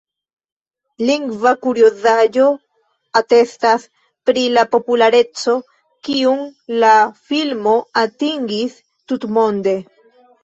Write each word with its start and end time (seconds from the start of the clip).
Lingva 1.07 1.49
kuriozaĵo 1.65 2.45
atestas 3.19 3.83
pri 4.29 4.45
la 4.55 4.63
populareco 4.71 5.53
kiun 6.07 6.41
la 6.85 6.93
filmo 7.33 7.75
atingis 8.05 8.79
tutmonde. 9.13 9.75